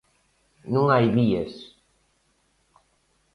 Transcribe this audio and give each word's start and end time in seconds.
Non 0.73 0.85
hai 0.93 1.05
vías. 1.17 1.53